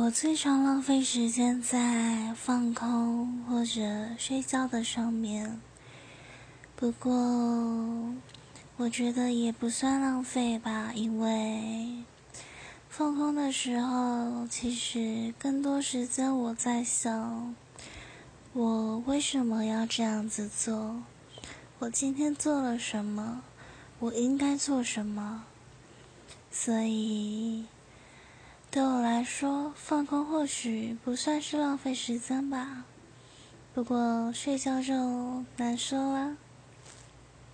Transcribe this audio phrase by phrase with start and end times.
[0.00, 3.80] 我最常浪费时间在放空或者
[4.16, 5.60] 睡觉的上面。
[6.76, 8.14] 不过，
[8.76, 12.04] 我觉得也不算浪费吧，因为
[12.88, 17.56] 放空的时候，其实更多时间我在想，
[18.52, 21.02] 我为什么要这样子做？
[21.80, 23.42] 我今天做了什么？
[23.98, 25.42] 我应该做什么？
[26.52, 27.66] 所以。
[28.70, 32.84] 对我来说，放空或许不算是浪费时间吧。
[33.74, 34.94] 不过睡觉就
[35.56, 36.36] 难说了。